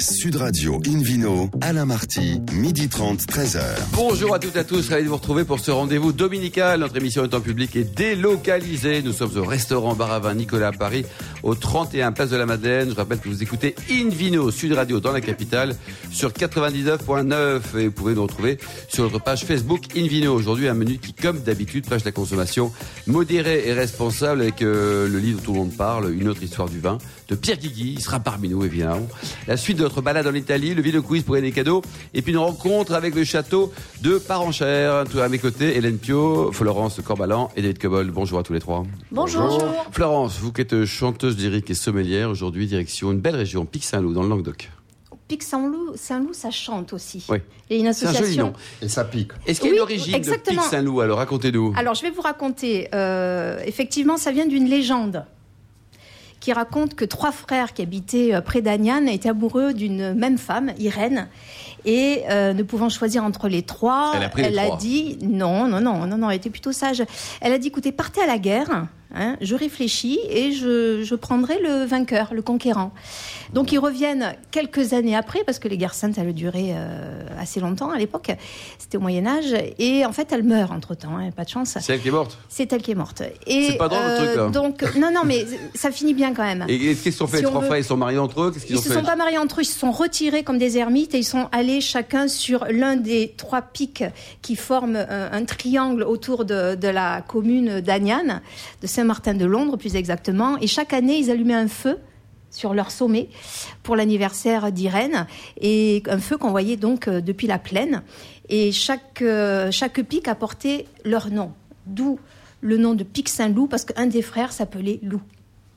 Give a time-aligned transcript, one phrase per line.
[0.00, 3.60] Sud Radio Invino, Alain Marty, midi 30, 13h.
[3.94, 6.78] Bonjour à toutes et à tous, ravi de vous retrouver pour ce rendez-vous dominical.
[6.80, 9.02] Notre émission est en public et délocalisée.
[9.02, 11.04] Nous sommes au restaurant Bar à Vin Nicolas à Paris,
[11.42, 12.90] au 31 Place de la Madeleine.
[12.90, 15.74] Je rappelle que vous écoutez Invino Sud Radio dans la capitale
[16.10, 20.34] sur 99.9 et vous pouvez nous retrouver sur notre page Facebook Invino.
[20.34, 22.72] Aujourd'hui, un menu qui, comme d'habitude, prêche la consommation
[23.06, 26.68] modérée et responsable avec euh, le livre dont tout le monde parle, Une autre histoire
[26.68, 26.98] du vin,
[27.28, 27.94] de Pierre Guigui.
[27.96, 29.06] Il sera parmi nous, évidemment.
[29.46, 31.82] La suite de notre balade en Italie, le vidéo quiz pour gagner des cadeaux,
[32.14, 35.04] et puis une rencontre avec le château de Parenchère.
[35.10, 38.10] Tout à mes côtés, Hélène Pio, Florence Corbalan et David Cobol.
[38.10, 38.84] Bonjour à tous les trois.
[39.10, 39.62] Bonjour.
[39.92, 44.22] Florence, vous qui êtes chanteuse lyrique et sommelière, aujourd'hui direction une belle région, Pic-Saint-Loup, dans
[44.22, 44.70] le Languedoc.
[45.28, 47.22] Pic Saint-Loup, Saint-Loup, ça chante aussi.
[47.28, 47.38] Oui.
[47.68, 48.46] Il y a une C'est un joli association.
[48.46, 48.52] nom.
[48.80, 49.32] Et ça pique.
[49.46, 50.62] Est-ce qu'il y a Oui, une origine de exactement.
[50.62, 51.74] Pic-Saint-Loup Alors racontez-nous.
[51.76, 52.88] Alors, je vais vous raconter.
[52.94, 55.26] euh, effectivement, ça vient d'une légende
[56.40, 60.72] qui raconte que trois frères qui habitaient euh, près d'Agnan étaient amoureux d'une même femme,
[60.78, 61.28] Irène.
[61.84, 64.76] Et euh, ne pouvant choisir entre les trois, Elle a pris les trois.
[64.78, 67.02] dit non, non, non, non, non, elle était plutôt sage.
[67.40, 68.86] Elle a dit écoutez, partez à la guerre.
[69.14, 72.92] Hein, je réfléchis et je, je prendrai le vainqueur, le conquérant.
[73.52, 77.60] Donc ils reviennent quelques années après, parce que les guerres saintes, elles duraient euh, assez
[77.60, 78.30] longtemps à l'époque.
[78.78, 79.54] C'était au Moyen Âge.
[79.78, 81.76] Et en fait, elle meurt entre-temps, hein, pas de chance.
[81.80, 82.38] C'est elle qui est morte?
[82.48, 83.22] C'est elle qui est morte.
[83.46, 84.48] Et, C'est pas drôle, le truc, là.
[84.48, 86.64] Donc, non, non, mais ça finit bien quand même.
[86.68, 88.52] Et qu'est-ce qu'ils ont fait Si Les trois veut- frères, ils sont mariés entre eux?
[88.68, 91.18] Ils se sont pas mariés entre eux, ils se sont retirés comme des ermites et
[91.18, 94.04] ils sont allés chacun sur l'un des trois pics
[94.42, 98.40] qui forment un, un triangle autour de, de la commune d'Agnan,
[98.82, 100.58] de Saint-Martin-de-Londres plus exactement.
[100.58, 101.98] Et chaque année, ils allumaient un feu
[102.50, 103.28] sur leur sommet
[103.84, 105.26] pour l'anniversaire d'Irène
[105.60, 108.02] et un feu qu'on voyait donc euh, depuis la plaine.
[108.48, 111.52] Et chaque, euh, chaque pic apportait leur nom,
[111.86, 112.18] d'où
[112.60, 115.20] le nom de pic Saint-Loup parce qu'un des frères s'appelait Loup.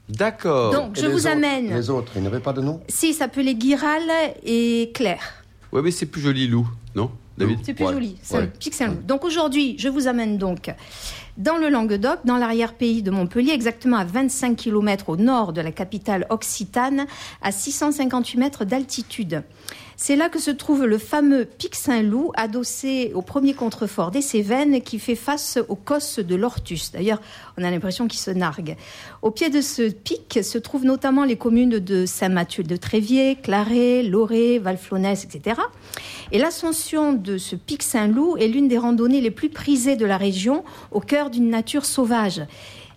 [0.10, 0.74] D'accord.
[0.74, 1.72] Donc, Et je vous autres- amène.
[1.76, 2.82] Les autres, ils n'avaient pas de nom?
[2.90, 4.02] Si, il s'appelait Guiral
[4.44, 5.44] et Claire.
[5.72, 7.12] Ouais, mais c'est plus joli, Lou, non?
[7.42, 8.94] David C'est plus Ouais, joli, c'est ouais.
[9.06, 10.72] Donc aujourd'hui, je vous amène donc
[11.38, 15.72] dans le Languedoc, dans l'arrière-pays de Montpellier, exactement à 25 km au nord de la
[15.72, 17.08] capitale occitane,
[17.42, 19.44] à 658 mètres d'altitude.
[20.04, 24.82] C'est là que se trouve le fameux pic Saint-Loup, adossé au premier contrefort des Cévennes,
[24.82, 26.92] qui fait face aux cosses de l'Ortus.
[26.92, 27.22] D'ailleurs,
[27.56, 28.78] on a l'impression qu'il se nargue.
[29.22, 34.02] Au pied de ce pic se trouvent notamment les communes de Saint-Mathieu de Tréviers, Claret,
[34.02, 35.62] Loré, Valflonès, etc.
[36.32, 40.18] Et l'ascension de ce pic Saint-Loup est l'une des randonnées les plus prisées de la
[40.18, 42.42] région, au cœur d'une nature sauvage.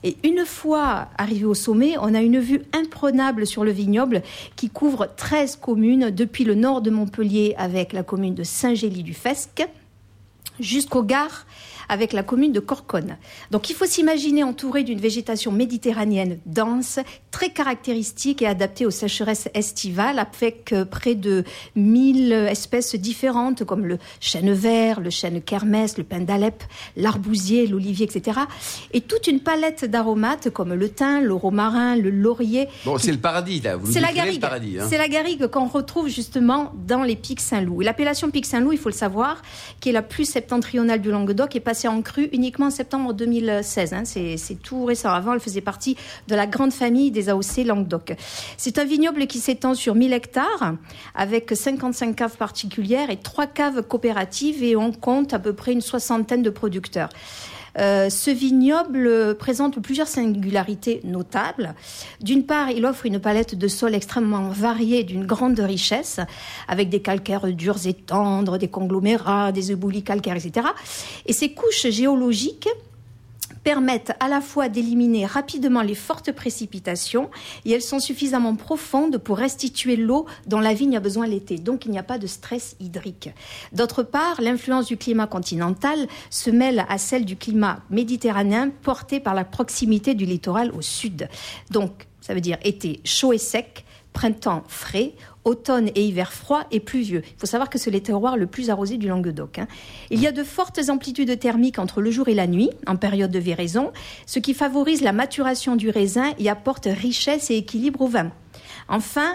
[0.05, 4.23] Et une fois arrivé au sommet, on a une vue imprenable sur le vignoble
[4.55, 9.67] qui couvre 13 communes depuis le nord de Montpellier avec la commune de Saint-Gély-du-Fesque
[10.61, 11.47] jusqu'aux gares
[11.89, 13.17] avec la commune de Corconne.
[13.51, 16.99] Donc il faut s'imaginer entouré d'une végétation méditerranéenne dense,
[17.35, 21.43] très caractéristique et adaptée aux sécheresses estivales, avec euh, près de
[21.75, 26.63] 1000 espèces différentes comme le chêne vert, le chêne kermès, le pin d'Alep,
[26.97, 28.39] l'arbousier, l'olivier, etc.
[28.93, 33.19] Et toute une palette d'aromates comme le thym, le romarin, le laurier, Bon, c'est le
[33.19, 33.75] paradis, là.
[33.75, 34.45] Vous c'est la garrigue.
[34.81, 34.87] Hein.
[34.89, 37.83] C'est la garrigue qu'on retrouve justement dans les pics Saint-Loup.
[37.83, 39.43] Et L'appellation pic Saint-Loup, il faut le savoir,
[39.81, 43.93] qui est la plus septentrionale du Languedoc, est passée en crue uniquement en septembre 2016.
[43.93, 44.05] hein.
[44.05, 45.11] C'est tout récent.
[45.11, 45.97] Avant, elle faisait partie
[46.29, 48.15] de la grande famille des AOC Languedoc.
[48.57, 50.75] C'est un vignoble qui s'étend sur 1000 hectares,
[51.15, 55.81] avec 55 caves particulières et trois caves coopératives, et on compte à peu près une
[55.81, 57.09] soixantaine de producteurs.
[57.79, 61.75] Euh, ce vignoble présente plusieurs singularités notables.
[62.21, 66.21] D'une part, il offre une palette de sols extrêmement variée d'une grande richesse,
[66.69, 70.69] avec des calcaires durs et tendres, des conglomérats, des éboulis calcaires, etc.
[71.27, 72.69] Et ces couches géologiques
[73.65, 77.31] permettent à la fois d'éliminer rapidement les fortes précipitations
[77.65, 81.57] et elles sont suffisamment profondes pour restituer l'eau dont la vigne a besoin l'été.
[81.57, 83.31] Donc il n'y a pas de stress hydrique.
[83.73, 89.35] D'autre part, l'influence du climat continental se mêle à celle du climat méditerranéen porté par
[89.35, 91.29] la proximité du littoral au sud.
[91.71, 95.13] Donc ça veut dire été chaud et sec, printemps frais,
[95.45, 97.23] automne et hiver froid et pluvieux.
[97.25, 99.59] Il faut savoir que c'est le terroir le plus arrosé du Languedoc.
[99.59, 99.69] hein.
[100.11, 103.31] Il y a de fortes amplitudes thermiques entre le jour et la nuit, en période
[103.31, 103.93] de véraison,
[104.27, 108.31] ce qui favorise la maturation du raisin et apporte richesse et équilibre au vin.
[108.89, 109.33] Enfin,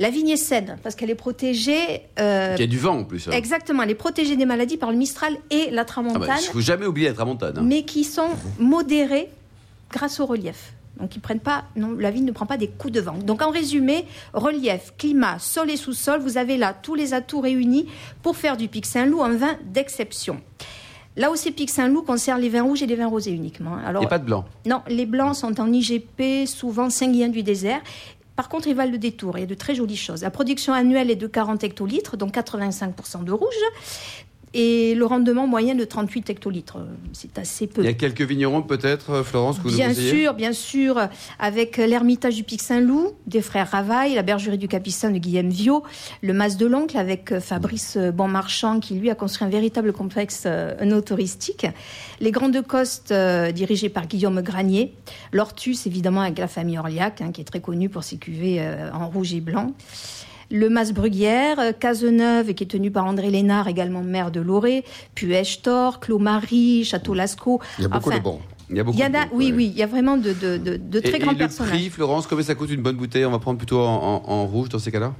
[0.00, 2.02] la vigne est saine, parce qu'elle est protégée...
[2.20, 3.26] euh, Il y a du vent en plus.
[3.28, 3.32] hein.
[3.32, 6.46] Exactement, elle est protégée des maladies par le Mistral et la Ah Tramontane bah, il
[6.52, 7.58] faut jamais oublier la tramontane.
[7.58, 7.62] hein.
[7.64, 9.28] mais qui sont modérés
[9.90, 10.74] grâce au relief.
[10.98, 13.14] Donc ils prennent pas, non, la vigne ne prend pas des coups de vent.
[13.14, 17.86] Donc en résumé, relief, climat, sol et sous-sol, vous avez là tous les atouts réunis
[18.22, 20.40] pour faire du Pic Saint-Loup un vin d'exception.
[21.16, 23.78] Là où c'est Pic Saint-Loup concerne les vins rouges et les vins rosés uniquement.
[23.80, 24.44] Il Alors n'y a pas de blanc.
[24.66, 27.80] non, les blancs sont en IGP, souvent sanguins du désert.
[28.36, 29.36] Par contre, ils valent le détour.
[29.36, 30.22] Il y a de très jolies choses.
[30.22, 33.48] La production annuelle est de 40 hectolitres, donc 85% de rouge
[34.54, 36.78] et le rendement moyen de 38 hectolitres.
[37.12, 37.82] C'est assez peu.
[37.82, 41.08] Il y a quelques vignerons peut-être, euh, Florence, que vous Bien nous sûr, bien sûr,
[41.38, 45.82] avec l'Ermitage du Pic Saint-Loup, des frères Ravaille, la Bergerie du Capucin de Guillaume Viau,
[46.22, 49.92] le Mas de l'Oncle avec euh, Fabrice euh, Bonmarchand qui lui a construit un véritable
[49.92, 50.46] complexe
[50.84, 51.66] no touristique,
[52.20, 53.12] les Grandes Costes
[53.54, 54.92] dirigées par Guillaume Granier,
[55.32, 58.60] l'Ortus évidemment avec la famille Orliac hein, qui est très connue pour ses cuvées
[58.92, 59.74] en rouge et blanc
[60.50, 64.84] le Mas-Bruguière, euh, Cazeneuve, qui est tenu par André Lénard, également maire de Loré,
[65.14, 67.60] puis Echtor, Clos-Marie, Château-Lascaux.
[67.78, 68.40] Il y a beaucoup de bons.
[68.70, 68.98] Il y, a beaucoup
[69.32, 72.26] oui, oui, il y a vraiment de, de, de, très grands et le Prix, Florence,
[72.26, 73.24] combien ça coûte une bonne bouteille?
[73.24, 75.14] On va prendre plutôt en rouge dans ces cas-là?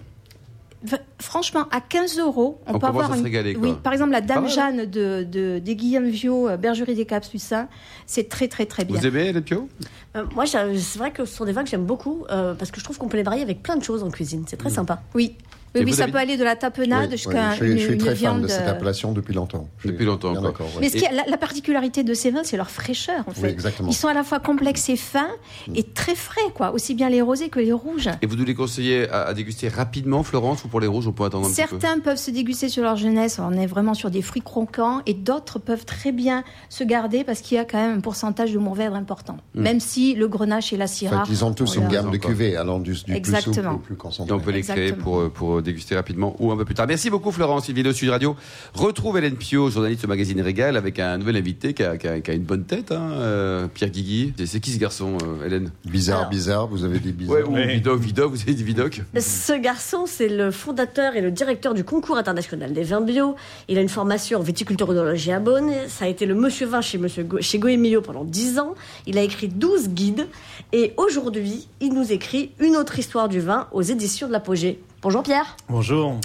[1.20, 3.26] Franchement, à 15 euros, on, peut avoir une...
[3.58, 7.69] Oui, par exemple, la Dame Jeanne de, de, des Guillaume Viau, euh, Bergerie des Capucins,
[8.06, 8.98] c'est très, très, très bien.
[8.98, 9.69] Vous aimez les Pio
[10.16, 12.78] euh, Moi, c'est vrai que ce sont des vins que j'aime beaucoup euh, parce que
[12.78, 14.44] je trouve qu'on peut les varier avec plein de choses en cuisine.
[14.46, 14.75] C'est très mm.
[14.75, 15.02] sympa.
[15.14, 15.36] Oui.
[15.75, 18.49] Oui, ça peut aller de la tapenade jusqu'à je, une, je suis très fan de
[18.49, 19.69] cette appellation depuis longtemps.
[19.85, 20.35] Depuis longtemps.
[20.81, 23.25] Mais ce qui la, particularité de ces vins, c'est leur fraîcheur.
[23.26, 23.56] En fait.
[23.87, 25.31] Ils sont à la fois complexes et fins
[25.69, 25.73] mm.
[25.76, 26.73] et très frais, quoi.
[26.73, 28.09] Aussi bien les rosés que les rouges.
[28.23, 31.25] Et vous nous les conseillez à, déguster rapidement, Florence, ou pour les rouges, on peut
[31.25, 33.38] attendre un Certains petit peu Certains peuvent se déguster sur leur jeunesse.
[33.38, 37.41] On est vraiment sur des fruits croquants, et d'autres peuvent très bien se garder parce
[37.41, 39.38] qu'il y a quand même un pourcentage de mourvèdre important.
[39.55, 39.62] Mm.
[39.62, 41.23] Même si le grenache et la syrah.
[41.23, 43.79] En fait, ils ont tous une gamme de cuvées allant du, du plus souple au
[43.79, 44.35] plus concentré.
[44.35, 46.87] on peut les créer pour, déguster rapidement ou un peu plus tard.
[46.87, 48.37] Merci beaucoup Florence, une vidéo Sud Radio.
[48.75, 52.32] Retrouve Hélène Pio, journaliste au magazine Régal, avec un nouvel invité qui a, qui a,
[52.32, 54.34] une bonne tête, hein, euh, Pierre Guigui.
[54.44, 55.70] C'est qui ce garçon, euh, Hélène?
[55.84, 57.37] Bizarre, bizarre, vous avez dit bizarre.
[57.37, 59.02] Ouais, ou Vidoc, Vidoc, vous avez dit Vidoc.
[59.19, 63.37] Ce garçon, c'est le fondateur et le directeur du concours international des vins bio.
[63.69, 65.70] Il a une formation en viticulturologie à Bonn.
[65.88, 68.75] Ça a été le monsieur vin chez, monsieur chez Goemio pendant 10 ans.
[69.06, 70.26] Il a écrit 12 guides.
[70.72, 74.81] Et aujourd'hui, il nous écrit une autre histoire du vin aux éditions de l'Apogée.
[75.03, 75.56] Bonjour Pierre.
[75.69, 76.19] Bonjour.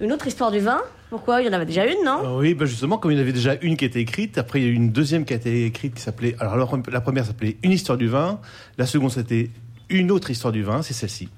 [0.00, 0.80] Une autre histoire du vin
[1.10, 1.40] Pourquoi?
[1.40, 2.20] Il y en avait déjà une, non?
[2.24, 4.60] Euh, Oui, bah justement, comme il y en avait déjà une qui était écrite, après
[4.60, 6.36] il y a eu une deuxième qui a été écrite qui s'appelait.
[6.38, 6.56] Alors
[6.90, 8.40] la première s'appelait Une histoire du vin,
[8.78, 9.50] la seconde c'était
[9.88, 11.28] Une autre histoire du vin, c'est celle-ci.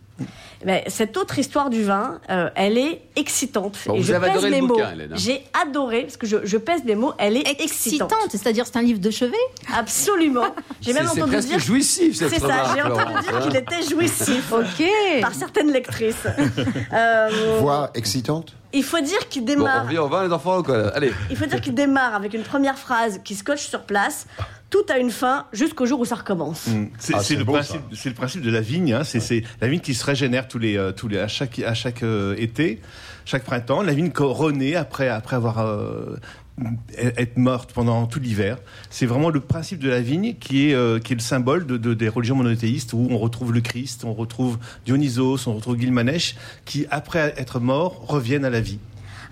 [0.64, 3.78] Mais cette autre histoire du vin, euh, elle est excitante.
[3.93, 4.81] et je pèse les mots.
[4.81, 4.94] Hein.
[5.14, 8.12] J'ai adoré, parce que je, je, pèse les mots, elle est excitante.
[8.31, 9.37] C'est-à-dire c'est un livre de chevet?
[9.76, 10.55] Absolument.
[10.81, 11.58] J'ai même entendu presque dire.
[11.58, 14.52] jouissif, C'est ça, j'ai entendu dire qu'il était jouissif.
[14.52, 15.20] ok.
[15.20, 16.26] Par certaines lectrices.
[16.93, 18.55] euh, Voix excitante?
[18.75, 19.87] Il faut dire qu'il démarre.
[19.87, 20.88] Bon, on revient vin, les enfants, quoi.
[20.88, 21.12] Allez.
[21.31, 24.26] Il faut dire qu'il démarre avec une première phrase qui scotche sur place
[24.75, 26.67] tout a une fin jusqu'au jour où ça recommence.
[26.67, 26.87] Mm.
[27.12, 28.93] Ah, c'est le, le, principe de la vigne.
[28.93, 29.05] Hein.
[29.05, 32.03] C'est la vigne qui se régénère tous les, euh, tous les, à chaque, à chaque
[32.03, 32.81] euh, été,
[33.25, 33.82] chaque printemps.
[33.82, 36.17] La vigne renaît après, avoir euh,
[36.99, 38.59] être morte pendant tout l'hiver.
[38.91, 41.94] C'est vraiment le principe de la vigne qui est, qui est le symbole de, de,
[41.94, 46.87] des religions monothéistes où on retrouve le Christ, on retrouve Dionysos, on retrouve Gilgamesh, qui
[46.91, 48.79] après être mort reviennent à la vie.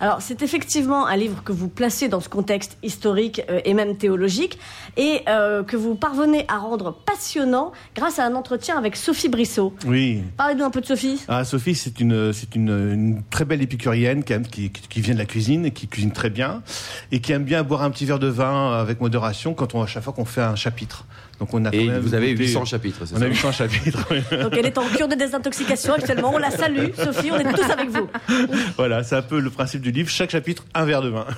[0.03, 3.97] Alors, c'est effectivement un livre que vous placez dans ce contexte historique euh, et même
[3.97, 4.59] théologique
[4.97, 9.73] et euh, que vous parvenez à rendre passionnant grâce à un entretien avec Sophie Brissot.
[9.87, 10.25] Oui.
[10.37, 11.23] Parlez-nous un peu de Sophie.
[11.29, 15.21] Ah, Sophie, c'est une, c'est une, une, très belle épicurienne qui, qui, qui, vient de
[15.21, 16.65] la cuisine et qui cuisine très bien
[17.13, 19.87] et qui aime bien boire un petit verre de vin avec modération quand on, à
[19.87, 21.07] chaque fois qu'on fait un chapitre.
[21.43, 24.07] Donc on a et vous avez 800 chapitres, c'est ça On a 800 chapitres.
[24.41, 26.31] Donc elle est en cure de désintoxication actuellement.
[26.33, 28.07] On la salue, Sophie, on est tous avec vous.
[28.77, 30.09] Voilà, c'est un peu le principe du livre.
[30.09, 31.27] Chaque chapitre, un verre de vin.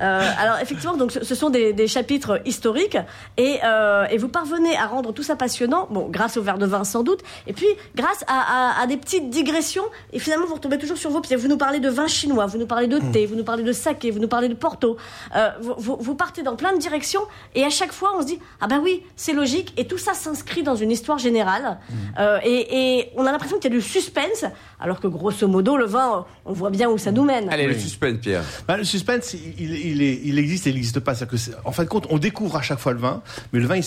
[0.00, 2.98] Euh, alors effectivement, donc ce sont des, des chapitres historiques
[3.36, 5.86] et, euh, et, vous parvenez à rendre tout ça passionnant.
[5.90, 8.96] Bon, grâce au verre de vin sans doute, et puis grâce à, à, à, des
[8.96, 9.84] petites digressions.
[10.12, 11.36] Et finalement, vous retombez toujours sur vos pieds.
[11.36, 13.72] Vous nous parlez de vin chinois, vous nous parlez de thé, vous nous parlez de
[13.72, 14.96] saké, vous nous parlez de Porto.
[15.34, 17.22] Euh, vous, vous, vous partez dans plein de directions
[17.54, 20.14] et à chaque fois, on se dit ah ben oui, c'est logique, et tout ça
[20.14, 21.78] s'inscrit dans une histoire générale.
[21.88, 21.94] Mm.
[22.18, 24.44] Euh, et, on a l'impression qu'il y a du suspense,
[24.80, 27.48] alors que grosso modo, le vin, on voit bien où ça nous mène.
[27.48, 28.42] Allez, le suspense, Pierre.
[28.68, 31.14] Bah, le suspense, il, il, existe et il n'existe pas.
[31.14, 33.22] Que en fin de compte, on découvre à chaque fois le vin,
[33.52, 33.80] mais le vin,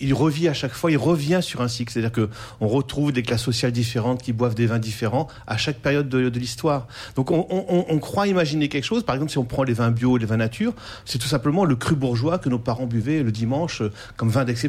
[0.00, 1.92] il, revit à chaque fois, il revient sur un cycle.
[1.92, 2.28] C'est-à-dire que
[2.60, 6.38] on retrouve des classes sociales différentes qui boivent des vins différents à chaque période de,
[6.38, 6.88] l'histoire.
[7.14, 9.04] Donc, on, on, croit imaginer quelque chose.
[9.04, 11.76] Par exemple, si on prend les vins bio, les vins nature, c'est tout simplement le
[11.76, 13.82] cru bourgeois que nos parents buvaient le dimanche
[14.16, 14.63] comme vin d'exception.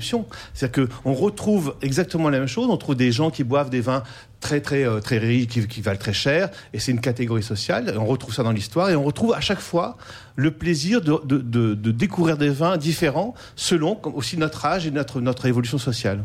[0.54, 2.68] C'est-à-dire qu'on retrouve exactement la même chose.
[2.70, 4.04] On trouve des gens qui boivent des vins
[4.46, 8.06] très très euh, très riches qui, valent très cher et c'est une catégorie sociale on
[8.06, 9.98] retrouve ça dans l'histoire et on retrouve à chaque fois
[10.36, 15.22] le plaisir de, de, de, découvrir des vins différents selon aussi notre âge et notre
[15.22, 16.24] notre évolution sociale.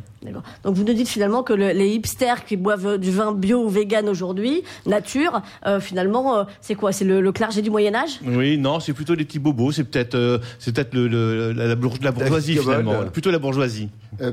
[0.65, 4.09] Donc vous nous dites finalement que les hipsters qui boivent du vin bio ou vegan
[4.09, 6.93] aujourd'hui, nature, euh, finalement euh, c'est quoi?
[6.93, 8.21] C'est le, clergé du Moyen Âge?
[8.27, 13.05] Oui, non, c'est plutôt les petits bobos, c'est peut-être c'est peut-être le, la, bourgeoisie finalement,
[13.13, 13.89] plutôt la bourgeoisie.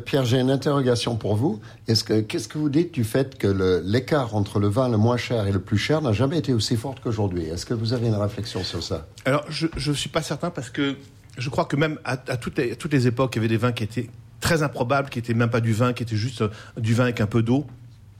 [0.06, 1.62] Pierre, j'ai une interrogation pour vous.
[1.88, 4.98] Est-ce que qu'est-ce que vous dites du fait que le l'écart entre le vin le
[4.98, 7.46] moins cher et le plus cher n'a jamais été aussi fort qu'aujourd'hui.
[7.46, 9.08] Est-ce que vous avez une réflexion sur ça?
[9.26, 10.96] Alors, je ne suis pas certain parce que
[11.38, 13.72] je crois que même à, toutes, les, toutes, les, époques, il y avait des vins
[13.72, 14.10] qui étaient
[14.42, 17.22] très improbables, qui n'étaient même pas du vin, qui étaient juste euh, du vin avec
[17.22, 17.66] un peu d'eau.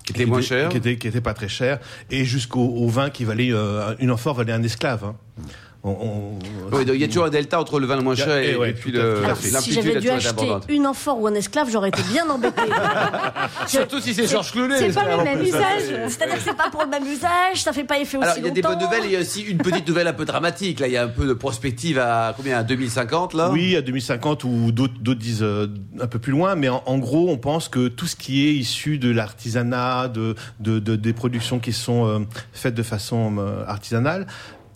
[0.06, 0.70] Qui était moins cher.
[0.70, 1.80] Qui était, qui était pas très cher.
[2.12, 5.04] Et jusqu'au vin qui valait, euh, une amphore valait un esclave.
[5.04, 5.16] Hein
[6.84, 9.24] il y a toujours un delta entre le vin le moins cher et, puis le.
[9.36, 12.62] si j'avais dû acheter une amphore ou un esclave, j'aurais été bien embêté.
[13.68, 14.78] Surtout si c'est Georges Clooney.
[14.78, 16.10] C'est pas le même usage.
[16.10, 18.46] C'est-à-dire que c'est pas pour le même usage, ça fait pas effet aussi Alors, il
[18.46, 20.26] y a des bonnes nouvelles et il y a aussi une petite nouvelle un peu
[20.26, 20.80] dramatique.
[20.80, 23.50] Là, il y a un peu de prospective à combien À 2050 là?
[23.52, 25.68] Oui, à 2050 ou d'autres disent euh,
[26.00, 28.98] un peu plus loin, mais en, gros, on pense que tout ce qui est issu
[28.98, 32.20] de l'artisanat, de, de, des productions qui sont euh,
[32.54, 34.28] faites de façon euh, artisanale,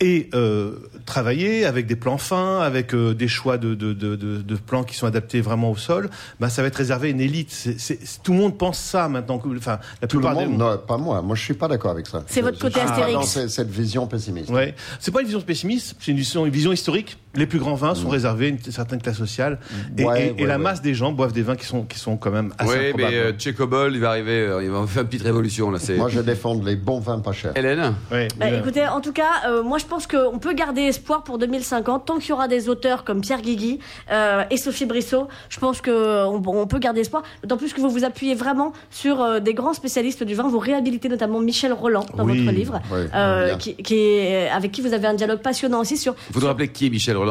[0.02, 0.72] et euh,
[1.06, 4.96] travailler avec des plans fins, avec euh, des choix de, de, de, de, plans qui
[4.96, 7.50] sont adaptés vraiment au sol, bah, ça va être réservé à une élite.
[7.52, 9.40] C'est, tout le monde pense ça maintenant.
[9.56, 11.22] Enfin, la tout le monde, non, pas moi.
[11.22, 12.24] Moi, je suis pas d'accord avec ça.
[12.26, 13.46] C'est votre côté astérix.
[13.46, 14.50] Cette vision pessimiste.
[14.50, 17.16] Ouais, c'est pas une vision pessimiste, c'est une vision, une vision historique.
[17.34, 18.12] Les plus grands vins sont mm.
[18.12, 19.58] réservés à une certaine classe sociale,
[19.96, 22.52] et, et, la masse des gens boivent des vins qui sont qui sont quand même
[22.58, 25.78] assez Oui, mais euh, il va arriver, euh, il va faire une petite révolution là.
[25.96, 27.56] Moi, je défends les bons vins pas chers.
[27.56, 27.94] Hélène.
[28.10, 28.28] Oui.
[28.38, 32.18] Bah, écoutez, en tout cas, moi, je pense qu'on peut garder espoir pour 2050 tant
[32.18, 33.78] qu'il y aura des auteurs comme Pierre Guigui
[34.10, 35.28] euh, et Sophie Brissot.
[35.48, 37.22] Je pense qu'on on peut garder espoir.
[37.42, 40.48] D'autant plus que vous vous appuyez vraiment sur euh, des grands spécialistes du vin.
[40.48, 42.80] Vous réhabilitez notamment Michel Roland dans votre livre,
[43.14, 46.14] euh, qui, est, avec qui vous avez un dialogue passionnant aussi sur.
[46.32, 47.21] Vous vous rappelez qui est Michel Roland,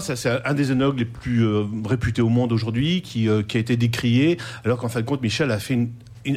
[0.00, 1.46] C'est un des œnologues les plus
[1.84, 5.50] réputés au monde aujourd'hui, qui, qui a été décrié, alors qu'en fin de compte, Michel
[5.50, 5.88] a fait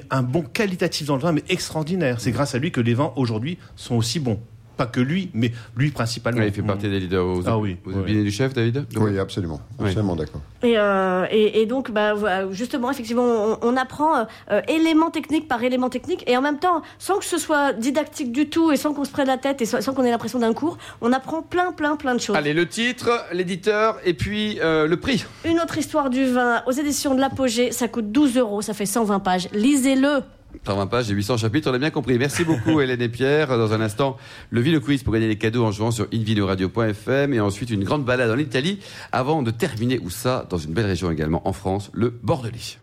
[0.10, 2.20] un bon qualitatif dans le vin, mais extraordinaire.
[2.20, 4.40] C'est grâce à lui que les vins aujourd'hui sont aussi bons
[4.76, 6.42] pas que lui, mais lui principalement.
[6.42, 7.26] il fait partie des leaders.
[7.46, 7.78] Ah oui.
[7.86, 9.60] Vous du chef, David Oui, absolument.
[9.80, 10.42] Absolument d'accord.
[10.64, 12.14] Et, euh, et, donc, bah,
[12.52, 17.20] justement, effectivement, on, apprend euh, élément technique par élément technique, et en même temps, sans
[17.20, 19.94] que ce soit didactique du tout, et sans qu'on se prenne la tête, et sans,
[19.94, 22.36] qu'on ait l'impression d'un cours, on apprend plein, plein, plein de choses.
[22.36, 25.26] Allez, le titre, l'éditeur, et puis euh, le prix.
[25.46, 28.86] Une autre histoire du vin aux éditions de l'Apogée, ça coûte 12 euros, ça fait
[28.86, 29.50] 120 pages.
[29.54, 30.22] Lisez-le
[30.66, 32.18] 120 pages et 800 chapitres, on a bien compris.
[32.18, 33.50] Merci beaucoup Hélène et Pierre.
[33.50, 34.18] Dans un instant,
[34.50, 38.06] le Vino Quiz pour gagner les cadeaux en jouant sur invinoradio.fm et ensuite une grande
[38.06, 38.80] balade en Italie
[39.12, 42.80] avant de terminer où ça, dans une belle région également en France, le Bordelais.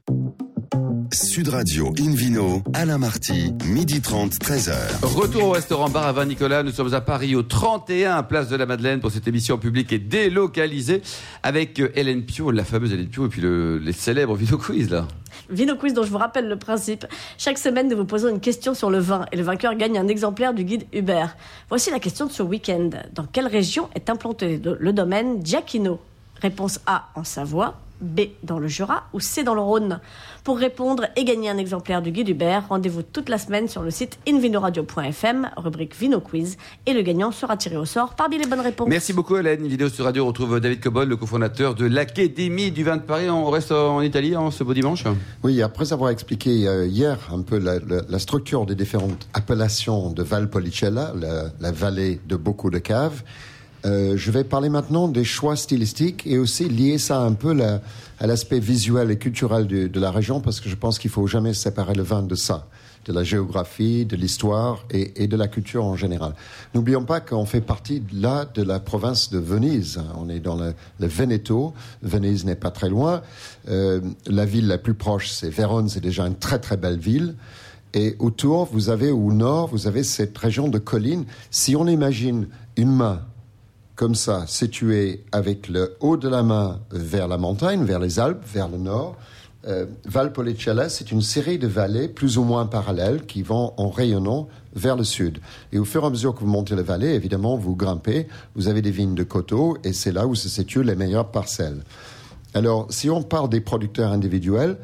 [1.13, 4.73] Sud Radio Invino, Alain Marty, midi 30, 13h.
[5.03, 6.63] Retour au restaurant Bar à Vin Nicolas.
[6.63, 9.99] Nous sommes à Paris au 31 Place de la Madeleine pour cette émission publique et
[9.99, 11.03] délocalisée
[11.43, 14.89] avec euh, Hélène Pio, la fameuse Hélène Pio et puis le, les célèbres Vino Quiz
[14.89, 15.07] là.
[15.51, 17.05] Vino Quiz dont je vous rappelle le principe.
[17.37, 20.09] Chaque semaine, nous vous posons une question sur le vin et le vainqueur gagne un
[20.09, 21.37] exemplaire du guide Hubert.
[21.69, 22.89] Voici la question de ce week-end.
[23.13, 26.01] Dans quelle région est implanté le domaine Giacchino?
[26.41, 30.01] Réponse A en Savoie, B dans le Jura ou C dans le Rhône.
[30.45, 33.91] Pour répondre et gagner un exemplaire du guide Hubert, rendez-vous toute la semaine sur le
[33.91, 36.57] site invinoradio.fm, rubrique Vino Quiz,
[36.87, 38.89] et le gagnant sera tiré au sort parmi les bonnes réponses.
[38.89, 39.61] Merci beaucoup Hélène.
[39.61, 43.31] Une vidéo sur radio retrouve David Cobol, le cofondateur de l'Académie du vin de Paris.
[43.31, 45.05] On reste en Italie en ce beau dimanche?
[45.43, 51.13] Oui, après avoir expliqué euh, hier un peu la, structure des différentes appellations de Valpolicella,
[51.19, 53.23] la, la vallée de beaucoup de caves,
[53.85, 57.57] euh, je vais parler maintenant des choix stylistiques et aussi lier ça un peu
[58.21, 61.55] à l'aspect visuel et culturel de, la région parce que je pense qu'il faut jamais
[61.55, 62.69] séparer le vin de ça,
[63.07, 66.35] de la géographie, de l'histoire et, de la culture en général.
[66.75, 70.01] N'oublions pas qu'on fait partie là de la province de Venise.
[70.17, 71.75] On est dans le, Veneto.
[72.03, 73.23] Venise n'est pas très loin.
[73.69, 75.89] Euh, la ville la plus proche, c'est Vérone.
[75.89, 77.35] C'est déjà une très très belle ville.
[77.95, 81.25] Et autour, vous avez au nord, vous avez cette région de collines.
[81.51, 82.47] Si on imagine
[82.77, 83.21] une main
[83.97, 88.45] comme ça, situé avec le haut de la main vers la montagne, vers les Alpes,
[88.53, 89.17] vers le nord.
[89.69, 94.49] Euh, Valpolicella, c'est une série de vallées plus ou moins parallèles qui vont en rayonnant
[94.75, 95.39] vers le sud.
[95.73, 98.67] Et au fur et à mesure que vous montez la vallée, évidemment, vous grimpez, vous
[98.67, 101.85] avez des vignes de coteaux et c'est là où se situent les meilleures parcelles.
[102.55, 104.79] Alors, si on parle des producteurs individuels,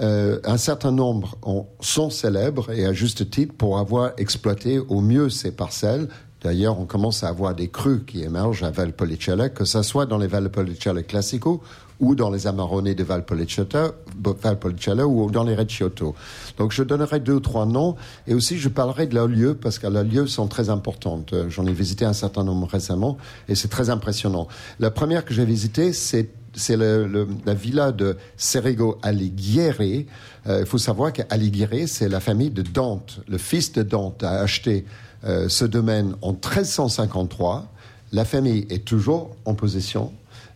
[0.00, 1.36] euh, un certain nombre
[1.80, 6.08] sont célèbres et à juste titre pour avoir exploité au mieux ces parcelles
[6.42, 10.18] D'ailleurs, on commence à avoir des crues qui émergent à Valpolicella, que ce soit dans
[10.18, 11.62] les Valpolicella classico
[12.00, 16.16] ou dans les Amarone de Valpolicella, Valpolicella ou dans les Recioto.
[16.58, 17.94] Donc, je donnerai deux ou trois noms
[18.26, 21.32] et aussi je parlerai de leurs lieux parce que leurs lieux sont très importantes.
[21.48, 23.18] J'en ai visité un certain nombre récemment
[23.48, 24.48] et c'est très impressionnant.
[24.80, 30.06] La première que j'ai visitée, c'est c'est la villa de Serrigo Alighieri.
[30.46, 33.20] Euh, il faut savoir qu'Alighieri, c'est la famille de Dante.
[33.28, 34.84] Le fils de Dante a acheté
[35.24, 37.66] euh, ce domaine en 1353.
[38.12, 40.12] La famille est toujours en possession.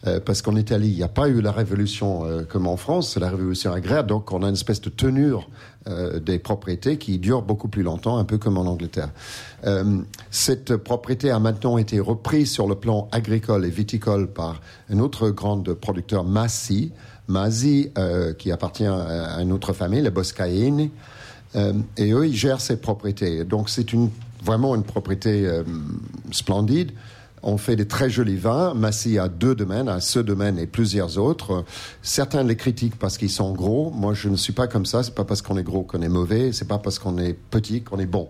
[0.06, 3.12] Euh, parce qu'en Italie, il n'y a pas eu la révolution euh, comme en France,
[3.14, 5.48] c'est la révolution agraire, donc on a une espèce de tenure
[5.88, 9.10] euh, des propriétés qui dure beaucoup plus longtemps, un peu comme en Angleterre.
[9.64, 9.98] Euh,
[10.30, 15.30] cette propriété a maintenant été reprise sur le plan agricole et viticole par un autre
[15.30, 16.92] grand producteur, Massi,
[17.28, 17.90] Masi,
[18.38, 20.92] qui appartient à une autre famille, les Boscaini,
[21.56, 23.44] et eux, ils gèrent ces propriétés.
[23.44, 24.10] Donc c'est une,
[24.42, 25.62] vraiment une propriété euh,
[26.32, 26.92] splendide.
[27.42, 28.74] On fait des très jolis vins.
[28.74, 31.64] Massy a deux domaines, a ce domaine et plusieurs autres.
[32.02, 33.90] Certains les critiquent parce qu'ils sont gros.
[33.90, 35.02] Moi, je ne suis pas comme ça.
[35.02, 36.52] C'est pas parce qu'on est gros qu'on est mauvais.
[36.52, 38.28] C'est pas parce qu'on est petit qu'on est bon.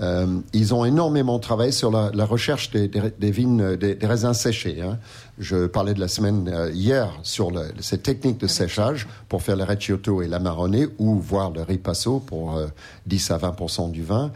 [0.00, 4.06] Euh, ils ont énormément travaillé sur la, la recherche des, des, des vignes, des, des
[4.06, 4.80] raisins séchés.
[4.80, 4.98] Hein.
[5.38, 9.56] Je parlais de la semaine euh, hier sur le, ces techniques de séchage pour faire
[9.56, 12.66] le Recioto et l'Amarone ou voir le Ripasso pour euh,
[13.06, 14.32] 10 à 20% du vin.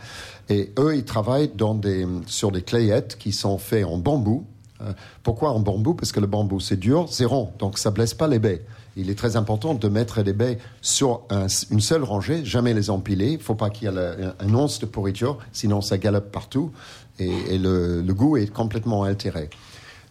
[0.48, 4.46] Et eux, ils travaillent dans des, sur des clayettes qui sont faites en bambou.
[4.80, 4.92] Euh,
[5.22, 5.94] pourquoi en bambou?
[5.94, 8.64] Parce que le bambou, c'est dur, c'est rond, donc ça blesse pas les baies.
[8.96, 12.90] Il est très important de mettre les baies sur un, une seule rangée, jamais les
[12.90, 13.30] empiler.
[13.32, 16.70] Il ne faut pas qu'il y ait un, once de pourriture, sinon ça galope partout
[17.18, 19.50] et, le, goût est complètement altéré.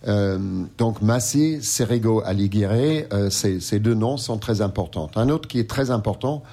[0.07, 0.37] Euh,
[0.77, 5.09] donc Massi, Serigo, Alighieri, euh, ces, deux noms sont très importants.
[5.15, 6.43] Un autre qui est très important,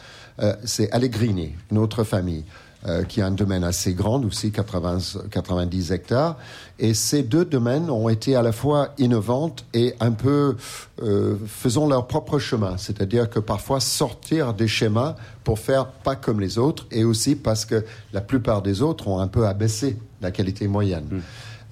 [0.40, 2.44] euh, c'est Allegrini, une autre famille.
[2.86, 6.38] Euh, qui a un domaine assez grand, aussi 80, 90 hectares.
[6.78, 10.56] Et ces deux domaines ont été à la fois innovantes et un peu
[11.02, 12.78] euh, faisant leur propre chemin.
[12.78, 17.66] C'est-à-dire que parfois sortir des schémas pour faire pas comme les autres et aussi parce
[17.66, 17.84] que
[18.14, 21.04] la plupart des autres ont un peu abaissé la qualité moyenne.
[21.10, 21.20] Mmh.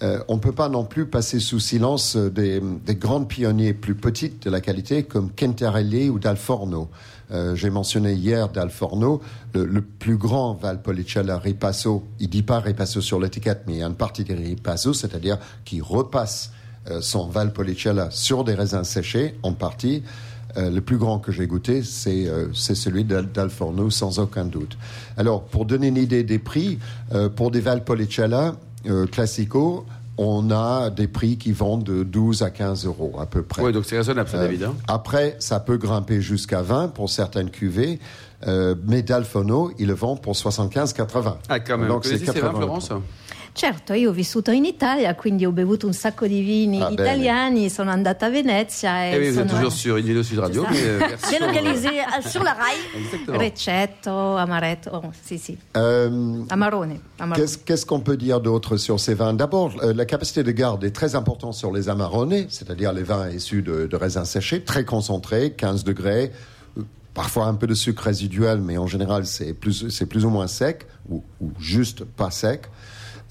[0.03, 3.95] Euh, on ne peut pas non plus passer sous silence des, des grands pionniers plus
[3.95, 6.89] petites de la qualité comme Kentarelli ou Dalforno.
[7.31, 9.21] Euh, J'ai mentionné hier Dalforno,
[9.55, 12.05] le, le, plus grand Valpolicella Ripasso.
[12.21, 15.39] Il dit pas Ripasso sur l'étiquette, mais il y a une partie des Ripasso, c'est-à-dire
[15.65, 16.53] qui repasse
[16.91, 20.03] euh, son Valpolicella sur des raisins séchés, en partie.
[20.57, 24.79] Euh, le plus grand que j'ai goûté, c'est euh, celui d'Alforno, sans aucun doute.
[25.17, 26.79] Alors, pour donner une idée des prix,
[27.13, 28.57] euh, pour des Valpolicella
[28.89, 29.87] euh, classico,
[30.19, 33.63] on a des prix qui vont de 12 à 15 euros à peu près.
[33.63, 34.65] Oui, donc c'est raisonnable, ça, David.
[34.65, 38.01] Hein après, ça peut grimper jusqu'à 20 pour certaines cuvées,
[38.47, 41.37] euh, mais Dalfono, il le vend pour 75-80.
[41.49, 41.89] Ah, quand même.
[41.89, 42.91] Donc c'est 80 Florence?
[43.59, 47.57] Certo, io ho vissuto in Italia, quindi ho bevuto un sacco di vini Ah, italiani,
[47.57, 47.69] bene.
[47.71, 49.47] sono andata a Venezia e eh oui, sono...
[49.47, 51.39] Vous êtes toujours sur Invino Sud Radio, mais euh, version...
[51.41, 51.89] Délocalisé
[52.29, 52.79] sur la rail.
[52.95, 53.37] Exactement.
[53.37, 55.59] Recetto, amaretto, oh, si, si.
[55.77, 57.01] Euh, Amarone.
[57.19, 57.49] Amarone.
[57.65, 59.35] Qu'est-ce qu'on peut dire d'autre sur ces vins?
[59.35, 63.29] D'abord, euh, la capacité de garde est très importante sur les Amarone, c'est-à-dire les vins
[63.29, 66.31] issus de, de raisins séchés, très concentrés, 15 degrés,
[67.13, 70.47] parfois un peu de sucre résiduel, mais en général c'est plus, c'est plus ou moins
[70.47, 72.69] sec, ou, ou juste pas sec.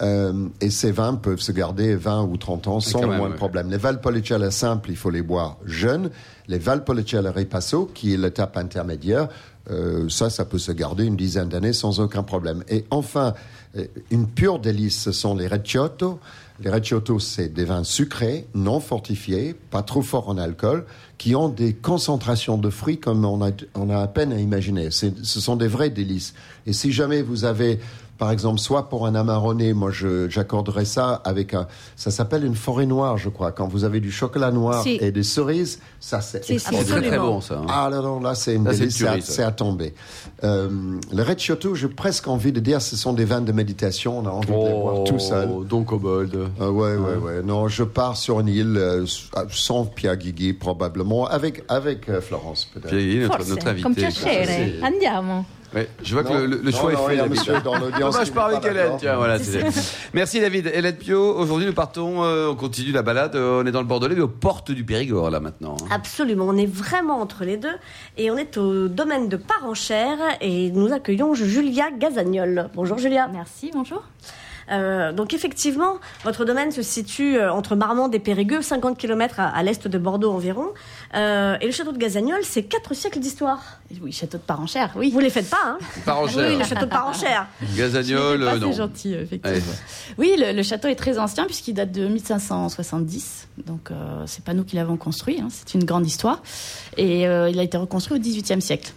[0.02, 3.36] Euh, et ces vins peuvent se garder 20 ou 30 ans sans le moins de
[3.36, 3.70] problème.
[3.70, 6.12] Les Valpolicella simples, il faut les boire jeunes.
[6.48, 9.28] Les Valpolicella Ripasso, qui est l'étape intermédiaire,
[9.70, 12.64] euh, ça, ça peut se garder une dizaine d'années sans aucun problème.
[12.70, 13.34] Et enfin,
[13.76, 16.20] euh, une pure délice, ce sont les Recioto.
[16.60, 20.86] Les Recioto, c'est des vins sucrés, non fortifiés, pas trop forts en alcool,
[21.18, 24.90] qui ont des concentrations de fruits comme on a, on a à peine à imaginer.
[24.92, 26.34] Ce sont des vrais délices.
[26.66, 27.80] Et si jamais vous avez
[28.18, 31.68] par exemple, soit pour un amarronné, moi j'accorderais ça avec un.
[31.96, 33.52] Ça s'appelle une forêt noire, je crois.
[33.52, 34.98] Quand vous avez du chocolat noir si.
[35.02, 37.56] et des cerises, ça c'est C'est très très bon ça.
[37.56, 37.68] Hein.
[37.70, 39.94] Ah là, non, là c'est une c'est à, à, tomber.
[40.44, 40.70] Euh,
[41.14, 44.20] le Recioto, j'ai presque envie de dire, ce sont des vins de méditation.
[44.20, 45.50] On a envie oh, de les boire tout seul.
[45.68, 46.36] Don Cobold.
[46.36, 47.44] Euh, ouais, ouais, ouais.
[47.44, 49.06] Non, je pars sur une île euh,
[49.50, 52.94] sans Pierre Guigui probablement, avec avec euh, Florence peut-être.
[52.94, 53.84] Notre, notre invité.
[53.84, 54.82] Con piacere.
[54.84, 55.46] Andiamo.
[55.76, 57.30] Ouais, je vois non, que le, le choix non, est fait.
[57.30, 58.18] monsieur dans l'audience.
[58.26, 58.94] je pars avec Hélène.
[59.00, 59.38] Tiens, voilà,
[60.14, 60.72] Merci David.
[60.74, 63.36] Hélène Pio, aujourd'hui nous partons, euh, on continue la balade.
[63.36, 65.76] Euh, on est dans le Bordelais, mais aux portes du Périgord là maintenant.
[65.84, 65.88] hein.
[65.92, 67.76] Absolument, on est vraiment entre les deux.
[68.18, 72.70] Et on est au domaine de Parenchère et nous accueillons Julia Gazagnol.
[72.74, 73.28] Bonjour Julia.
[73.32, 74.04] Merci, bonjour.
[74.72, 79.48] Euh, donc effectivement, votre domaine se situe euh, entre Marmande et Périgueux, 50 km à,
[79.48, 80.68] à l'est de Bordeaux environ.
[81.16, 83.80] Euh, et le château de Gazagnol, c'est quatre siècles d'histoire.
[84.02, 85.12] Oui, château de Parenchère, oui.
[85.12, 86.50] Vous les faites pas, hein Parenchère.
[86.50, 87.48] Oui, le château de Parenchère.
[87.76, 88.72] Gazagnol, pas, non.
[88.72, 89.58] C'est gentil, effectivement.
[89.58, 89.64] Ouais.
[90.18, 93.48] Oui, le, le, château est très ancien puisqu'il date de 1570.
[93.66, 96.42] Donc euh, c'est pas nous qui l'avons construit, hein, c'est une grande histoire.
[96.98, 98.94] Et euh, il a été reconstruit au XVIIIe siècle.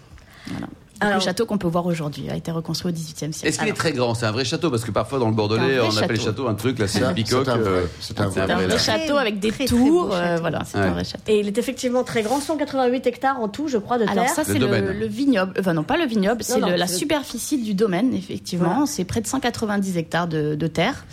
[0.46, 0.66] Voilà.
[1.00, 3.48] Alors, le château qu'on peut voir aujourd'hui a été reconstruit au XVIIIe siècle.
[3.48, 4.14] Est-ce qu'il est très grand?
[4.14, 6.54] C'est un vrai château Parce que parfois dans le Bordelais, on appelle les châteaux un
[6.54, 7.48] truc, là c'est une bicoque.
[8.00, 10.10] C'est un, vrai, un vrai château avec des très, tours.
[10.10, 10.84] Très euh, voilà, c'est ouais.
[10.84, 11.24] un vrai château.
[11.28, 14.12] Et il est effectivement très grand, 188 hectares en tout, je crois, de terre.
[14.12, 15.54] Alors ça, c'est le, le, le, vignoble.
[15.58, 18.86] Enfin non, pas le vignoble, c'est la superficie du domaine, effectivement.
[18.86, 21.04] C'est près de 190 hectares de, de terre.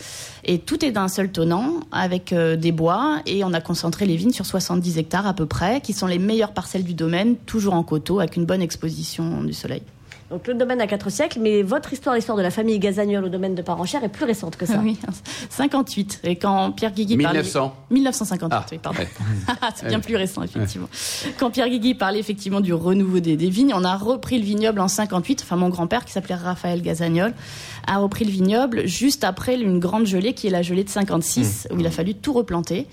[0.43, 4.15] Et tout est d'un seul tenant, avec euh, des bois, et on a concentré les
[4.15, 7.73] vignes sur 70 hectares à peu près, qui sont les meilleures parcelles du domaine, toujours
[7.73, 9.81] en coteaux, avec une bonne exposition du soleil.
[10.29, 13.29] Donc le domaine a 4 siècles, mais votre histoire, l'histoire de la famille Gazagnol au
[13.29, 14.77] domaine de Parenchère est plus récente que ça.
[14.83, 14.97] Oui,
[15.49, 16.19] 58.
[16.23, 17.59] Et quand Pierre Guigui 1900.
[17.59, 17.73] parlait...
[17.91, 18.99] 1958, Ah, oui, pardon.
[18.99, 19.07] ouais.
[19.75, 20.89] C'est bien plus récent, effectivement.
[21.39, 24.79] Quand Pierre Guigui parlait effectivement du renouveau des, des vignes, on a repris le vignoble
[24.81, 25.41] en 58.
[25.43, 27.33] Enfin, mon grand-père, qui s'appelait Raphaël Gazagnol,
[27.87, 31.69] a repris le vignoble juste après une grande gelée qui est la gelée de 56,
[31.71, 32.87] où il a fallu tout replanter.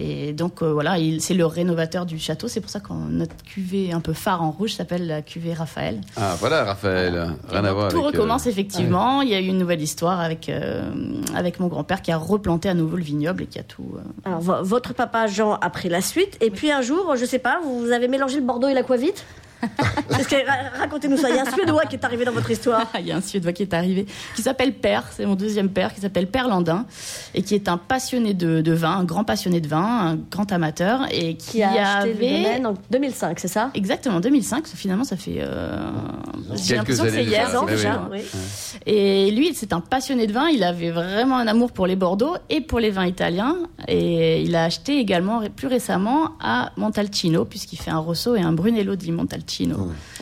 [0.00, 2.46] Et donc euh, voilà, il- c'est le rénovateur du château.
[2.48, 6.00] C'est pour ça que notre cuvée un peu phare en rouge s'appelle la cuvée Raphaël.
[6.16, 7.34] Ah, voilà, Raphaël.
[7.48, 9.22] Rien à voir tout avec, euh, recommence effectivement.
[9.22, 10.90] Il y a eu une nouvelle histoire avec euh,
[11.34, 13.94] avec mon grand-père qui a replanté à nouveau le vignoble et qui a tout.
[13.96, 17.24] euh, Alors vo- votre papa Jean a pris la suite, et puis un jour, je
[17.24, 19.24] sais pas, vous avez mélangé le Bordeaux et l'aquavite?
[20.08, 21.28] Parce que, ra- Racontez-nous ça.
[21.30, 22.86] Il y a un Suédois qui est arrivé dans votre histoire.
[23.00, 25.92] Il y a un Suédois qui est arrivé, qui s'appelle Père, c'est mon deuxième père,
[25.94, 26.86] qui s'appelle Père Landin,
[27.34, 30.50] et qui est un passionné de, de vin, un grand passionné de vin, un grand
[30.52, 32.42] amateur, et qui, Qui a acheté le avait...
[32.42, 33.70] domaine en 2005, c'est ça?
[33.74, 35.38] Exactement, 2005, finalement ça fait...
[35.38, 35.76] Euh...
[36.54, 38.08] J'ai Quelques l'impression que années c'est hier, ans déjà.
[38.10, 38.20] oui.
[38.86, 40.48] Et lui, c'est un passionné de vin.
[40.48, 43.56] Il avait vraiment un amour pour les Bordeaux et pour les vins italiens.
[43.86, 48.52] Et il a acheté également plus récemment à Montalcino, puisqu'il fait un Rosso et un
[48.52, 49.47] Brunello di Montalcino.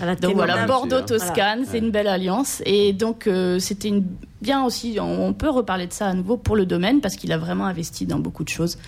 [0.00, 0.66] À la Donc voilà, Témoin.
[0.66, 1.02] Bordeaux, hein.
[1.06, 2.62] Toscane, c'est une belle alliance.
[2.66, 4.04] Et donc euh, c'était une
[4.42, 4.98] bien aussi.
[5.00, 8.06] On peut reparler de ça à nouveau pour le domaine parce qu'il a vraiment investi
[8.06, 8.78] dans beaucoup de choses.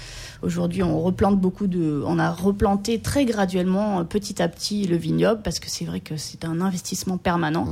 [0.41, 2.01] Aujourd'hui, on replante beaucoup de.
[2.07, 5.99] On a replanté très graduellement, euh, petit à petit, le vignoble parce que c'est vrai
[5.99, 7.67] que c'est un investissement permanent.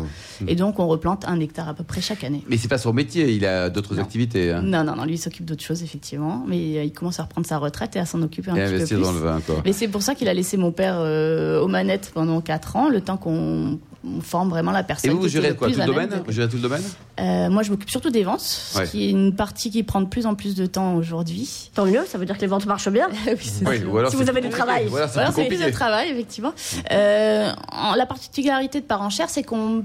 [0.49, 2.43] Et donc on replante un hectare à peu près chaque année.
[2.49, 4.51] Mais c'est pas son métier, il a d'autres activités.
[4.51, 4.63] hein.
[4.63, 7.47] Non, non, non, lui il s'occupe d'autres choses effectivement, mais euh, il commence à reprendre
[7.47, 9.05] sa retraite et à s'en occuper un Et petit peu investir plus.
[9.05, 9.63] dans le vin, quoi.
[9.65, 12.89] Mais c'est pour ça qu'il a laissé mon père euh, aux manettes pendant 4 ans,
[12.89, 15.11] le temps qu'on on forme vraiment la personne.
[15.11, 16.83] Et vous, vous gérez quoi Tout le domaine de- Vous gérez tout le domaine
[17.19, 18.87] Euh, Moi, je m'occupe surtout des ventes, ce Ouais.
[18.87, 21.71] qui est une partie qui prend de plus en plus de temps aujourd'hui.
[21.75, 23.09] Tant mieux, ça veut dire que les ventes marchent bien.
[23.27, 23.93] oui, c'est Oui, sûr.
[23.93, 24.87] ou alors Si vous avez du travail.
[24.89, 26.53] Voilà, c'est plus de travail, effectivement.
[26.93, 29.85] Euh, en- la particularité de Parenchère, c'est qu'on,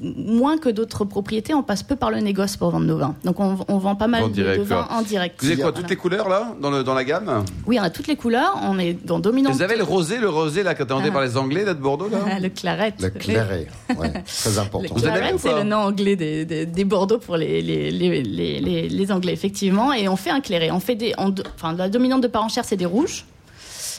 [0.00, 3.14] moins que d'autres propriétés, on passe peu par le négoce pour vendre nos vins.
[3.24, 5.40] Donc, on, on vend pas mal En de, direct, de vins en direct.
[5.40, 5.78] Vous avez quoi Voilà.
[5.80, 7.44] Toutes les couleurs, là dans, le, dans la gamme?
[7.66, 8.58] Oui, on a toutes les couleurs.
[8.62, 9.54] On est dans dominante.
[9.54, 11.10] Vous avez le rosé, le rosé, là, quand on Ah.
[11.10, 12.18] par les Anglais, là, de Bordeaux, là?
[12.30, 12.94] Ah, le claret.
[13.00, 13.66] Le claret,
[13.98, 14.94] ouais, très Le important.
[14.94, 18.22] Vous avez claret, c'est le nom anglais des, des- des Bordeaux pour les, les, les,
[18.22, 19.92] les, les- les Anglais, effectivement.
[19.92, 20.70] Et on fait un claret.
[20.70, 23.24] On fait des, on- enfin, la dominante de Parenchère, c'est des rouges.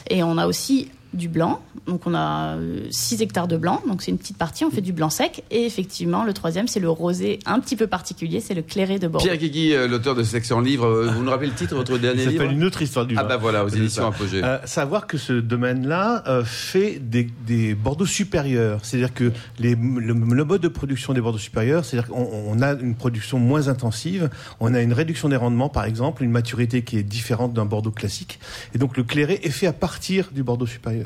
[0.08, 1.60] Et on a aussi du blanc.
[1.86, 2.56] Donc on a
[2.90, 3.80] 6 hectares de blanc.
[3.88, 4.64] Donc c'est une petite partie.
[4.64, 5.44] On fait du blanc sec.
[5.50, 8.40] Et effectivement, le troisième, c'est le rosé un petit peu particulier.
[8.40, 9.24] C'est le claret de Bordeaux.
[9.26, 11.92] Pierre Guigui, euh, l'auteur de section livre, euh, vous nous rappelez le titre de votre
[11.94, 13.28] Ça dernier livre s'appelle une autre histoire du Ah vin.
[13.28, 14.08] bah voilà, aux éditions ça.
[14.08, 14.42] Apogée.
[14.42, 18.80] Euh, savoir que ce domaine-là euh, fait des, des Bordeaux supérieurs.
[18.82, 22.72] C'est-à-dire que les, le, le mode de production des Bordeaux supérieurs, c'est-à-dire qu'on on a
[22.72, 26.98] une production moins intensive, on a une réduction des rendements, par exemple, une maturité qui
[26.98, 28.38] est différente d'un Bordeaux classique.
[28.74, 31.03] Et donc le clairet est fait à partir du Bordeaux supérieur.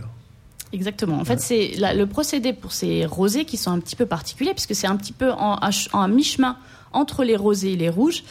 [0.73, 1.19] Exactement.
[1.19, 4.75] En fait, c'est le procédé pour ces rosés qui sont un petit peu particuliers, puisque
[4.75, 6.57] c'est un petit peu en, mi-chemin
[6.93, 8.25] entre les rosés et les rouges.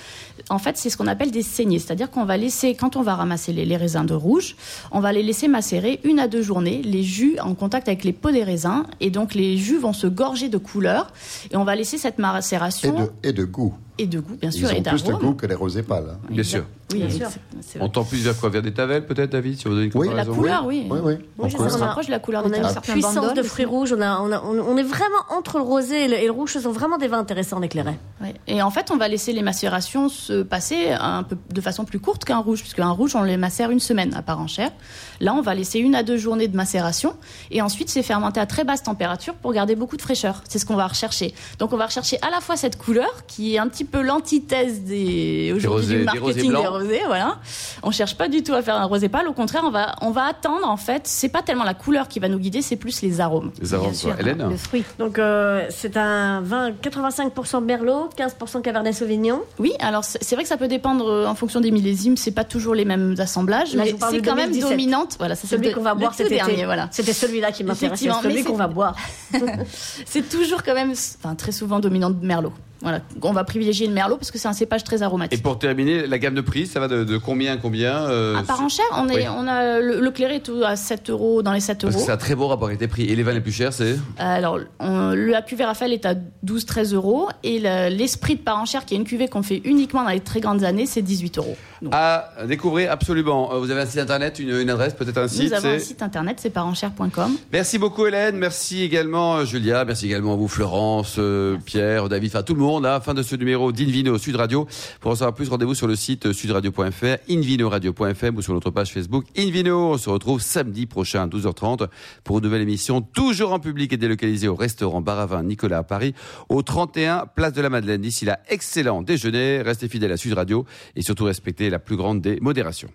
[0.50, 1.78] En fait, c'est ce qu'on appelle des saignées.
[1.78, 4.56] C'est-à-dire qu'on va laisser, quand on va ramasser les, les raisins de rouge,
[4.92, 8.14] on va les laisser macérer une à deux journées, les jus en contact avec les
[8.14, 8.84] peaux des raisins.
[9.00, 11.12] Et donc, les jus vont se gorger de couleur.
[11.52, 13.76] Et on va laisser cette Et macération de, et de goût.
[13.98, 16.10] Et de goût, bien Ils sûr, et ont plus de goût que les rosés pâles.
[16.12, 16.18] hein.
[16.30, 16.66] Bien sûr.
[16.94, 17.82] Oui, Bien sûr.
[17.82, 20.08] On tend plus vers quoi Vers des tavelles, peut-être, David, si vous donnez une Oui.
[20.16, 20.88] La couleur, oui.
[20.90, 21.14] Oui, oui.
[21.38, 23.94] Oui, ça, se rapproche de la couleur On a une puissance de fruits rouges.
[23.98, 26.32] On, a, on, a- on- on est vraiment entre le rosé et le, et le
[26.32, 26.54] rouge.
[26.54, 27.60] Ce sont vraiment des vins intéressants.
[27.60, 28.34] Ouais.
[28.48, 32.00] Et en fait, on va laisser les macérations se passer un peu de façon plus
[32.00, 34.72] courte qu'un rouge, puisque un rouge, on les macère une semaine à part entière.
[35.20, 37.16] Là, on va laisser une à deux journées de macération,
[37.52, 40.42] et ensuite c'est fermenté à très basse température pour garder beaucoup de fraîcheur.
[40.48, 41.34] C'est ce qu'on va rechercher.
[41.60, 44.82] Donc, on va rechercher à la fois cette couleur qui est un petit peu l'antithèse
[44.82, 47.02] des aujourd'hui du des marketing rosés des rosés.
[47.08, 47.38] Voilà.
[47.84, 49.28] On cherche pas du tout à faire un rosé pâle.
[49.28, 50.68] Au contraire, on va on va attendre.
[50.68, 53.52] En fait, c'est pas tellement la couleur qui va nous guider, c'est plus les arômes.
[53.62, 54.84] Les arômes, sûr, Hélène le fruit.
[55.00, 59.42] Donc, euh, c'est un vin 85% Merlot, 15% Cabernet Sauvignon.
[59.60, 62.18] Oui, alors c'est vrai que ça peut dépendre euh, en fonction des millésimes.
[62.18, 64.70] C'est pas toujours les mêmes assemblages, Là, mais c'est quand même 2017.
[64.70, 65.16] dominante.
[65.20, 66.36] Voilà, c'est Celui qu'on va boire cet été.
[66.36, 66.88] dernier, voilà.
[66.92, 68.96] C'était celui-là qui m'intéressait, Effectivement, mais celui c'est- qu'on va boire.
[70.06, 72.54] C'est toujours quand même, enfin très souvent dominante de merlot.
[72.82, 75.42] Voilà, on va privilégier le merlot parce que c'est un cépage très Et aromatique.
[75.44, 78.44] pour terminer, la gamme de prix, ça va de, de combien à combien euh, À
[78.44, 79.24] part en on, est, Oui.
[79.36, 82.04] on a le, le est tout à 7 euros, dans les 7 Parce euros.
[82.06, 83.04] c'est un très beau rapport qualité-prix.
[83.06, 86.14] Et les vins les plus chers, c'est Alors, on- le la cuvée Raphaël est à
[86.44, 90.10] 12-13 euros et le- l'esprit de Parenchère, qui est une cuvée qu'on fait uniquement dans
[90.10, 91.56] les très grandes années, c'est 18 euros.
[91.82, 93.54] Donc, à découvrir absolument.
[93.54, 95.80] Euh, Vous avez un site internet, une, une adresse, peut-être un site nous avons un
[95.80, 97.36] site internet, c'est parenchère.com.
[97.52, 102.32] Merci beaucoup Hélène, merci également euh, Julia, merci également à vous Florence, euh, Pierre, David,
[102.32, 102.67] enfin tout le monde.
[102.68, 102.86] Monde.
[102.86, 103.00] Hein.
[103.00, 104.68] Fin de ce numéro d'Invino Sud Radio.
[105.00, 109.26] Pour en savoir plus, rendez-vous sur le site sudradio.fr, invinoradio.fm ou sur notre page Facebook
[109.38, 109.94] Invino.
[109.94, 111.88] On se retrouve samedi prochain à 12h30
[112.26, 116.14] pour une nouvelle émission, toujours en public et délocalisée au restaurant Baravin Nicolas à Paris,
[116.50, 118.02] au 31 Place de la Madeleine.
[118.02, 119.62] D'ici là, excellent déjeuner.
[119.62, 122.90] Restez fidèles à Sud Radio et surtout respectez la plus grande des modérations.